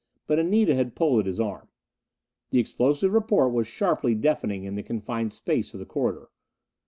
But 0.25 0.39
Anita 0.39 0.73
had 0.73 0.95
pulled 0.95 1.19
at 1.19 1.25
his 1.27 1.39
arm. 1.39 1.67
The 2.49 2.57
explosive 2.57 3.13
report 3.13 3.53
was 3.53 3.67
sharply 3.67 4.15
deafening 4.15 4.63
in 4.63 4.73
the 4.73 4.81
confined 4.81 5.31
space 5.31 5.75
of 5.75 5.79
the 5.79 5.85
corridor. 5.85 6.31